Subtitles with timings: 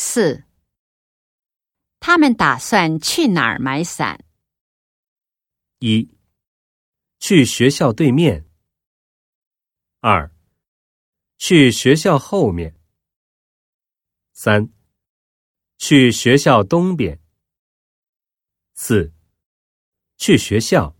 [0.00, 0.44] 四。
[1.98, 4.24] 他们打算去哪儿买伞？
[5.80, 6.16] 一。
[7.18, 8.48] 去学校对面。
[9.98, 10.30] 二。
[11.36, 12.76] 去学校后面。
[14.32, 14.72] 三。
[15.78, 17.20] 去学校东边。
[18.74, 19.12] 四。
[20.16, 20.96] 去学校。